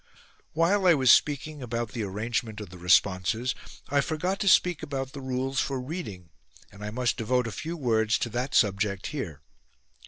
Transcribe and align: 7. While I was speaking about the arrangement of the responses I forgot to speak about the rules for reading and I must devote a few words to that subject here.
7. 0.01 0.19
While 0.53 0.87
I 0.87 0.95
was 0.95 1.11
speaking 1.11 1.61
about 1.61 1.89
the 1.91 2.01
arrangement 2.01 2.59
of 2.59 2.71
the 2.71 2.79
responses 2.79 3.53
I 3.89 4.01
forgot 4.01 4.39
to 4.39 4.47
speak 4.47 4.81
about 4.81 5.11
the 5.13 5.21
rules 5.21 5.59
for 5.59 5.79
reading 5.79 6.31
and 6.71 6.83
I 6.83 6.89
must 6.89 7.17
devote 7.17 7.45
a 7.45 7.51
few 7.51 7.77
words 7.77 8.17
to 8.17 8.29
that 8.29 8.55
subject 8.55 9.05
here. 9.13 9.41